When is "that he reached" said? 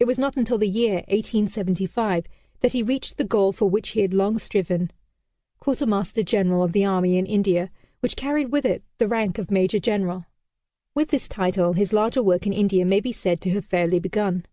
2.58-3.18